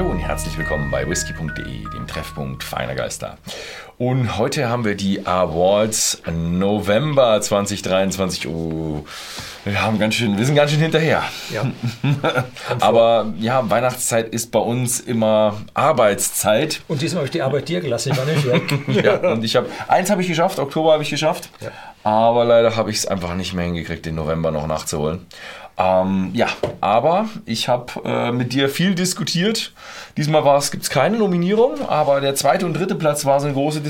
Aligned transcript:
Hallo 0.00 0.12
und 0.12 0.20
herzlich 0.20 0.56
willkommen 0.56 0.90
bei 0.90 1.06
whisky.de, 1.06 1.90
dem 1.90 2.06
Treffpunkt 2.06 2.64
feiner 2.64 2.94
Geister. 2.94 3.36
Und 4.00 4.38
heute 4.38 4.70
haben 4.70 4.86
wir 4.86 4.94
die 4.94 5.26
Awards 5.26 6.22
November 6.32 7.38
2023. 7.38 8.48
Oh, 8.48 9.04
wir, 9.66 9.82
haben 9.82 9.98
ganz 9.98 10.14
schön, 10.14 10.38
wir 10.38 10.46
sind 10.46 10.54
ganz 10.54 10.70
schön 10.70 10.80
hinterher. 10.80 11.22
Ja. 11.52 11.64
Aber 12.80 13.34
ja, 13.38 13.68
Weihnachtszeit 13.68 14.30
ist 14.30 14.52
bei 14.52 14.58
uns 14.58 15.00
immer 15.00 15.60
Arbeitszeit. 15.74 16.80
Und 16.88 17.02
diesmal 17.02 17.18
habe 17.18 17.26
ich 17.26 17.32
die 17.32 17.42
Arbeit 17.42 17.68
dir 17.68 17.82
gelassen, 17.82 18.12
ich 18.12 18.16
war 18.16 18.24
nicht 18.24 18.46
weg. 18.46 18.72
Ja, 19.04 19.32
und 19.32 19.44
ich 19.44 19.54
habe, 19.54 19.68
eins 19.86 20.08
habe 20.08 20.22
ich 20.22 20.28
geschafft, 20.28 20.58
Oktober 20.58 20.94
habe 20.94 21.02
ich 21.02 21.10
geschafft. 21.10 21.50
Ja. 21.60 21.70
Aber 22.02 22.46
leider 22.46 22.76
habe 22.76 22.90
ich 22.90 22.96
es 22.96 23.06
einfach 23.06 23.34
nicht 23.34 23.52
mehr 23.52 23.66
hingekriegt, 23.66 24.06
den 24.06 24.14
November 24.14 24.50
noch 24.50 24.66
nachzuholen. 24.66 25.26
Ähm, 25.80 26.30
ja, 26.34 26.48
aber 26.82 27.30
ich 27.46 27.68
habe 27.68 27.86
äh, 28.04 28.32
mit 28.32 28.52
dir 28.52 28.68
viel 28.68 28.94
diskutiert. 28.94 29.72
Diesmal 30.18 30.42
gibt 30.70 30.82
es 30.82 30.90
keine 30.90 31.16
Nominierung, 31.16 31.88
aber 31.88 32.20
der 32.20 32.34
zweite 32.34 32.66
und 32.66 32.74
dritte 32.74 32.94
Platz 32.94 33.24
war 33.24 33.40
so 33.40 33.46
eine 33.46 33.54
große 33.54 33.80
Diskussion. 33.80 33.89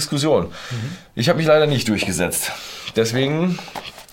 Ich 1.15 1.29
habe 1.29 1.39
mich 1.39 1.47
leider 1.47 1.67
nicht 1.67 1.89
durchgesetzt. 1.89 2.53
Deswegen 2.97 3.59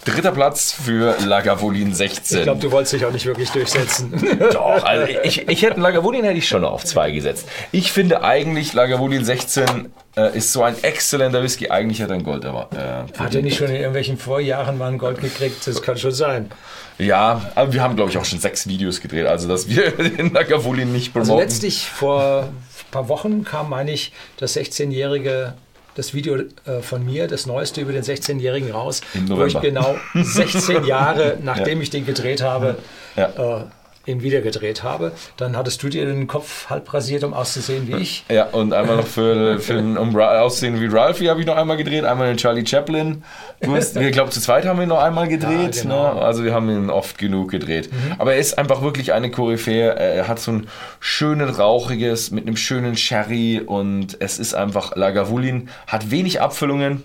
dritter 0.08 0.32
Platz 0.32 0.72
für 0.72 1.16
Lagavulin 1.26 1.94
16. 1.94 2.38
Ich 2.38 2.44
glaube, 2.44 2.62
du 2.62 2.72
wolltest 2.72 2.94
dich 2.94 3.06
auch 3.06 3.12
nicht 3.12 3.26
wirklich 3.26 3.50
durchsetzen. 3.52 4.14
Doch, 4.54 4.84
also 4.84 5.06
ich, 5.24 5.48
ich 5.48 5.62
hätte 5.62 5.80
Lagavulin 5.80 6.24
hätte 6.24 6.38
ich 6.38 6.48
schon 6.48 6.64
auf 6.64 6.86
zwei 6.86 7.12
gesetzt. 7.12 7.48
Ich 7.72 7.92
finde 7.92 8.24
eigentlich 8.24 8.74
Lagavulin 8.74 9.26
16 9.26 9.92
äh, 10.16 10.38
ist 10.38 10.54
so 10.54 10.64
ein 10.64 10.82
exzellenter 10.82 11.44
Whisky. 11.44 11.70
Eigentlich 11.70 12.02
hat 12.02 12.10
er 12.10 12.16
ein 12.16 12.24
Gold 12.24 12.46
erwartet. 12.46 12.80
Äh, 12.80 13.20
Hat 13.20 13.36
er 13.36 13.42
nicht 13.42 13.58
schon 13.58 13.68
in 13.68 13.76
irgendwelchen 13.76 14.18
Vorjahren 14.18 14.78
mal 14.78 14.92
ein 14.92 14.98
Gold 14.98 15.20
gekriegt? 15.20 15.68
Das 15.68 15.82
kann 15.82 15.98
schon 15.98 16.12
sein. 16.12 16.52
Ja, 16.98 17.52
aber 17.56 17.74
wir 17.74 17.84
haben, 17.84 17.96
glaube 17.96 18.10
ich, 18.10 18.18
auch 18.18 18.26
schon 18.26 18.40
sechs 18.40 18.68
Videos 18.68 19.02
gedreht, 19.02 19.28
also 19.28 19.48
dass 19.48 19.68
wir 19.68 19.92
den 19.98 20.34
Lagavulin 20.34 20.92
nicht 20.92 21.12
promoten. 21.12 21.32
Also 21.34 21.44
letztlich 21.44 21.86
vor 21.86 22.44
ein 22.44 22.92
paar 22.92 23.10
Wochen 23.10 23.44
kam, 23.44 23.70
meine 23.70 23.92
ich, 23.92 24.14
das 24.38 24.56
16-jährige 24.56 25.54
das 25.98 26.14
Video 26.14 26.36
äh, 26.38 26.82
von 26.82 27.04
mir, 27.06 27.28
das 27.28 27.46
neueste 27.48 27.82
über 27.82 27.92
den 27.92 28.04
16-Jährigen 28.04 28.72
raus, 28.72 29.02
wo 29.28 29.44
ich 29.46 29.60
genau 29.60 29.96
16 30.14 30.84
Jahre, 30.86 31.38
nachdem 31.42 31.82
ich 31.82 31.90
den 31.90 32.06
gedreht 32.06 32.42
habe, 32.42 32.78
Ja. 33.16 33.30
äh, 33.60 33.62
ihn 34.08 34.22
wieder 34.24 34.42
gedreht 34.42 34.84
habe. 34.84 35.12
Dann 35.36 35.56
hattest 35.56 35.84
du 35.84 35.90
dir 35.90 36.06
den 36.06 36.28
Kopf 36.28 36.70
halb 36.70 36.92
rasiert, 36.94 37.24
um 37.24 37.34
auszusehen 37.34 37.88
wie 37.88 37.98
ich. 37.98 38.24
Ja, 38.30 38.46
und 38.46 38.74
einmal 38.74 38.96
noch 38.96 39.08
für, 39.08 39.60
für 39.60 39.78
um 39.78 40.16
auszusehen 40.18 40.80
wie 40.82 40.88
Ralphie 40.88 41.30
habe 41.30 41.42
ich 41.42 41.46
noch 41.46 41.58
einmal 41.58 41.78
gedreht, 41.78 42.06
einmal 42.06 42.28
den 42.28 42.38
Charlie 42.38 42.66
Chaplin. 42.66 43.24
Du 43.62 43.76
hast, 43.76 43.96
ich 43.98 44.12
glaube, 44.12 44.32
zu 44.32 44.40
zweit 44.40 44.66
haben 44.66 44.78
wir 44.78 44.84
ihn 44.84 44.90
noch 44.90 45.02
einmal 45.02 45.28
gedreht. 45.28 45.76
Ja, 45.76 45.82
genau. 45.84 46.14
ne? 46.14 46.22
Also 46.22 46.44
wir 46.44 46.54
haben 46.54 46.70
ihn 46.70 46.90
oft 46.90 47.18
genug 47.18 47.52
gedreht. 47.52 47.90
Aber 48.18 48.34
er 48.34 48.40
ist 48.40 48.58
einfach 48.58 48.82
wirklich 48.82 49.14
eine 49.14 49.30
Koryphäe. 49.30 49.90
Er 49.90 50.28
hat 50.28 50.40
so 50.40 50.52
ein 50.52 50.68
schönes, 51.00 51.60
rauchiges, 51.60 52.32
mit 52.32 52.48
einem 52.48 52.58
schönen 52.58 52.96
Sherry 52.96 53.62
und 53.66 54.18
es 54.20 54.40
ist 54.40 54.54
einfach, 54.54 54.96
Lagavulin 54.96 55.70
hat 55.88 56.12
wenig 56.12 56.42
Abfüllungen, 56.42 57.04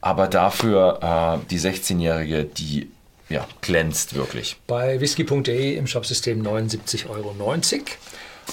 aber 0.00 0.26
dafür 0.26 1.38
äh, 1.42 1.46
die 1.50 1.58
16-Jährige, 1.58 2.44
die 2.44 2.90
ja, 3.30 3.46
glänzt 3.62 4.14
wirklich. 4.14 4.56
Bei 4.66 5.00
whisky.de 5.00 5.76
im 5.76 5.86
Shopsystem 5.86 6.42
79,90 6.42 7.08
Euro. 7.08 7.34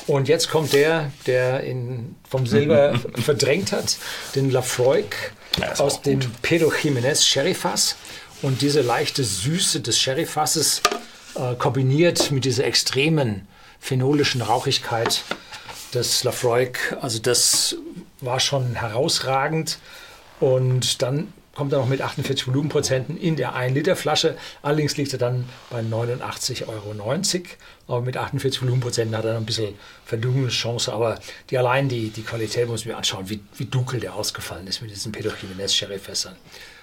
Und 0.06 0.28
jetzt 0.28 0.50
kommt 0.50 0.74
der, 0.74 1.12
der 1.26 1.66
ihn 1.66 2.16
vom 2.30 2.46
Silber 2.46 3.00
verdrängt 3.16 3.72
hat, 3.72 3.98
den 4.36 4.52
Lafroig 4.52 5.34
Ja, 5.60 5.74
aus 5.80 6.02
dem. 6.04 6.20
Pedro 6.42 6.70
Jiménez 6.70 7.26
Sherryfass. 7.26 7.96
Und 8.44 8.62
diese 8.62 8.82
leichte 8.82 9.24
Süße 9.24 9.82
des 9.82 10.00
Sherryfasses 10.00 10.84
äh, 11.36 11.56
kombiniert 11.56 12.30
mit 12.30 12.46
dieser 12.46 12.66
extremen 12.66 13.48
phenolischen 13.80 14.44
Rauchigkeit 14.44 15.24
des 15.96 16.24
Lafroig. 16.24 16.96
Also 17.02 17.18
das 17.18 17.76
war 18.22 18.40
schon 18.40 18.76
herausragend. 18.76 19.80
Und 20.40 21.02
dann 21.02 21.34
kommt 21.58 21.74
er 21.74 21.80
noch 21.80 21.88
mit 21.88 22.02
48 22.02 22.48
Volumenprozenten 22.48 23.18
in 23.18 23.36
der 23.36 23.56
1-Liter-Flasche. 23.56 24.38
Allerdings 24.62 24.96
liegt 24.96 25.12
er 25.14 25.18
dann 25.18 25.50
bei 25.72 25.80
89,90 25.80 26.68
Euro. 26.68 26.94
Aber 27.88 28.02
mit 28.02 28.16
48 28.16 28.62
Volumenprozenten 28.62 29.18
hat 29.18 29.26
er 29.26 29.34
noch 29.34 29.40
ein 29.40 29.46
bisschen 29.48 29.74
Verdunkelungschance. 30.06 30.94
Aber 30.94 31.18
die, 31.50 31.58
allein 31.58 31.90
die, 31.90 32.10
die 32.10 32.22
Qualität 32.22 32.68
muss 32.68 32.82
ich 32.82 32.86
mir 32.86 32.96
anschauen, 32.96 33.28
wie, 33.28 33.40
wie 33.56 33.66
dunkel 33.66 34.00
der 34.00 34.14
ausgefallen 34.14 34.68
ist 34.68 34.84
mit 34.84 34.92
diesen 34.92 35.12
Pedro 35.12 35.32
Jiménez 35.32 35.74
Sherryfässern. 35.74 36.36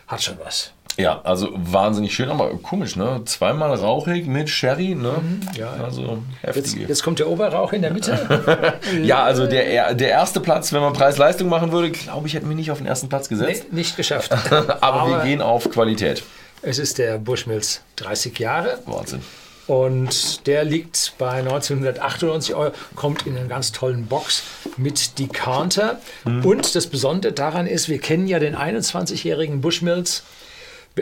Hat 0.09 0.23
schon 0.23 0.39
was. 0.41 0.73
Ja, 0.97 1.21
also 1.25 1.49
wahnsinnig 1.55 2.15
schön, 2.15 2.31
aber 2.31 2.51
komisch, 2.59 2.95
ne? 2.95 3.23
Zweimal 3.25 3.75
rauchig 3.75 4.27
mit 4.27 4.49
Sherry, 4.49 4.95
ne? 4.95 5.15
ja. 5.57 5.73
Also 5.73 6.23
Jetzt, 6.43 6.57
heftige. 6.57 6.87
jetzt 6.87 7.03
kommt 7.03 7.19
der 7.19 7.29
Oberrauch 7.29 7.73
in 7.73 7.83
der 7.83 7.93
Mitte. 7.93 8.15
Ja, 9.03 9.25
also 9.25 9.47
der, 9.47 9.95
der 9.95 10.09
erste 10.09 10.41
Platz, 10.41 10.73
wenn 10.73 10.81
man 10.81 10.93
Preis-Leistung 10.93 11.49
machen 11.49 11.73
würde, 11.73 11.91
glaube 11.91 12.29
ich, 12.29 12.35
hätten 12.35 12.49
wir 12.49 12.57
nicht 12.57 12.71
auf 12.71 12.79
den 12.79 12.87
ersten 12.87 13.09
Platz 13.09 13.31
nee, 13.31 13.37
gesetzt. 13.37 13.73
nicht 13.73 13.97
geschafft. 13.97 14.31
aber, 14.81 15.09
wir 15.09 15.25
gehen 15.25 15.41
auf 15.41 15.71
Qualität. 15.71 16.23
Es 16.63 16.79
ist 16.79 16.99
der 16.99 17.19
Bushmills 17.19 17.83
30 17.97 18.39
Jahre. 18.39 18.79
Wahnsinn. 18.87 19.21
Und 19.67 20.47
der 20.47 20.65
liegt 20.65 21.15
bei 21.19 21.39
1998 21.39 22.55
Euro, 22.55 22.73
kommt 22.95 23.27
in 23.27 23.37
einer 23.37 23.49
ganz 23.49 23.73
tollen 23.73 24.07
Box 24.07 24.43
mit 24.77 25.19
Decanter. 25.19 26.01
Und 26.25 26.75
das 26.75 26.87
Besondere 26.87 27.33
daran 27.33 27.67
ist, 27.67 27.89
wir 27.89 27.99
kennen 27.99 28.27
ja 28.27 28.39
den 28.39 28.55
21-jährigen 28.57 29.61
Bushmills 29.61 30.23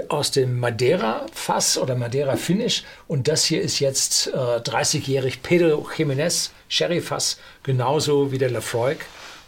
aus 0.09 0.31
dem 0.31 0.59
Madeira-Fass 0.59 1.77
oder 1.79 1.95
Madeira-Finish. 1.95 2.85
Und 3.09 3.29
das 3.29 3.45
hier 3.45 3.61
ist 3.61 3.79
jetzt 3.81 4.29
äh, 4.29 4.37
30-jährig 4.37 5.43
Pedro 5.43 5.87
Jiménez 5.97 6.51
Sherry-Fass, 6.69 7.39
genauso 7.63 8.33
wie 8.33 8.39
der 8.39 8.51
Lafroig. 8.51 8.99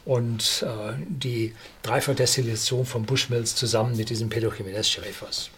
Und 0.05 0.63
äh, 0.67 0.93
die 1.09 1.55
Dreifachdestillation 1.83 2.85
von 2.85 3.05
Bushmills 3.07 3.55
zusammen 3.55 3.97
mit 3.97 4.11
diesem 4.11 4.29
Pedro 4.29 4.51
Jiménez 4.51 4.85
Sherry-Fass. 4.85 5.49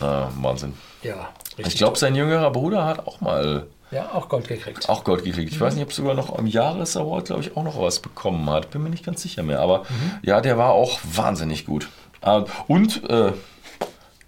Ah, 0.00 0.28
Wahnsinn. 0.36 0.74
Ja, 1.02 1.30
richtig. 1.58 1.66
Ich 1.66 1.76
glaube, 1.76 1.98
sein 1.98 2.14
jüngerer 2.14 2.50
Bruder 2.52 2.84
hat 2.86 3.06
auch 3.06 3.20
mal 3.20 3.66
ja, 3.90 4.10
auch 4.14 4.28
Gold 4.28 4.48
gekriegt. 4.48 4.88
auch 4.88 5.04
Gold 5.04 5.22
gekriegt. 5.24 5.52
Ich 5.52 5.60
weiß 5.60 5.74
nicht, 5.74 5.82
ob 5.84 5.92
sogar 5.92 6.14
noch 6.14 6.38
am 6.38 6.46
Jahresaward, 6.46 7.26
glaube 7.26 7.42
ich, 7.42 7.56
auch 7.56 7.62
noch 7.64 7.78
was 7.78 7.98
bekommen 7.98 8.48
hat. 8.48 8.70
Bin 8.70 8.82
mir 8.82 8.88
nicht 8.88 9.04
ganz 9.04 9.20
sicher 9.20 9.42
mehr. 9.42 9.60
Aber 9.60 9.84
ja, 10.22 10.40
der 10.40 10.56
war 10.56 10.70
auch 10.70 11.00
wahnsinnig 11.02 11.66
gut. 11.66 11.88
Ah, 12.22 12.44
Und 12.68 13.02
äh, 13.10 13.32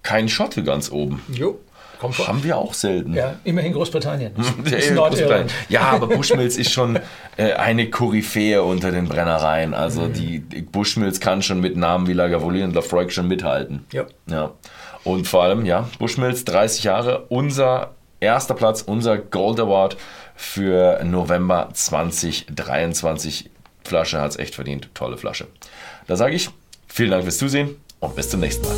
kein 0.04 0.28
Schotte 0.28 0.62
ganz 0.62 0.92
oben. 0.92 1.20
Jo, 1.32 1.58
kommt. 1.98 2.16
Haben 2.18 2.44
wir 2.44 2.56
auch 2.58 2.72
selten. 2.74 3.14
Ja, 3.14 3.34
immerhin 3.42 3.72
Großbritannien. 3.72 4.32
Ist 4.64 4.92
Nordirland. 4.92 5.52
Ja, 5.68 5.80
aber 5.82 6.06
Bushmills 6.06 6.56
ist 6.56 6.70
schon 6.70 6.98
äh, 7.36 7.52
eine 7.54 7.90
Koryphäe 7.90 8.62
unter 8.62 8.92
den 8.92 9.08
Brennereien. 9.08 9.74
Also 9.74 10.02
Mhm. 10.02 10.12
die, 10.12 10.38
die 10.40 10.62
Bushmills 10.62 11.18
kann 11.20 11.42
schon 11.42 11.60
mit 11.60 11.76
Namen 11.76 12.06
wie 12.06 12.12
Lagavulin 12.12 12.64
und 12.64 12.74
Lafroig 12.74 13.12
schon 13.12 13.26
mithalten. 13.28 13.84
Ja. 13.92 14.04
ja. 14.28 14.52
Und 15.02 15.26
vor 15.26 15.42
allem, 15.42 15.66
ja, 15.66 15.88
Bushmills 15.98 16.44
30 16.44 16.84
Jahre, 16.84 17.24
unser 17.28 17.90
erster 18.20 18.54
Platz, 18.54 18.82
unser 18.82 19.18
Gold 19.18 19.60
Award 19.60 19.96
für 20.36 21.02
November 21.04 21.68
2023. 21.72 23.50
Flasche 23.84 24.20
hat 24.20 24.30
es 24.32 24.36
echt 24.38 24.54
verdient. 24.54 24.88
Tolle 24.94 25.16
Flasche. 25.18 25.46
Da 26.06 26.16
sage 26.16 26.34
ich, 26.34 26.48
vielen 26.88 27.10
Dank 27.10 27.22
fürs 27.24 27.38
Zusehen 27.38 27.76
und 28.00 28.16
bis 28.16 28.30
zum 28.30 28.40
nächsten 28.40 28.66
Mal. 28.66 28.76